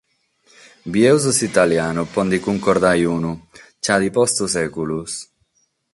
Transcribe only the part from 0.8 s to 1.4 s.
Bidimus